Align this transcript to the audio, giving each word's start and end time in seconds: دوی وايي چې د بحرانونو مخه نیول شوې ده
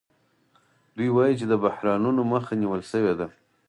دوی 0.95 1.09
وايي 1.13 1.33
چې 1.39 1.45
د 1.47 1.53
بحرانونو 1.63 2.21
مخه 2.33 2.53
نیول 2.61 2.81
شوې 2.91 3.13
ده 3.19 3.27